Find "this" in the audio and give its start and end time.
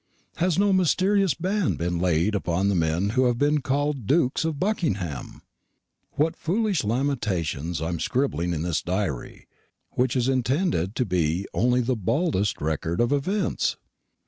8.63-8.81